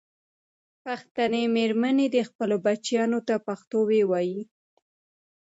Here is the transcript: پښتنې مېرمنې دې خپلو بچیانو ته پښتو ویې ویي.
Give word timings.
پښتنې 0.85 1.43
مېرمنې 1.55 2.05
دې 2.13 2.21
خپلو 2.29 2.55
بچیانو 2.65 3.19
ته 3.27 3.35
پښتو 3.47 3.77
ویې 3.89 4.03
ویي. 4.11 4.41